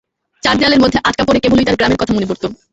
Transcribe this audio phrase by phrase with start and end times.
[0.43, 2.43] চার দেয়ালের মধ্যে আটকা পড়ে কেবলই তার গ্রামের কথা মনে পড়ত।